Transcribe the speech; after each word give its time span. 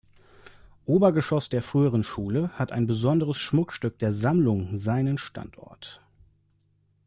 Obergeschoss 0.87 1.49
der 1.49 1.61
früheren 1.61 2.03
Schule, 2.03 2.49
hat 2.57 2.71
ein 2.71 2.87
besonderes 2.87 3.37
Schmuckstück 3.37 3.99
der 3.99 4.13
Sammlung 4.13 4.75
seinen 4.75 5.19
Standort. 5.19 6.01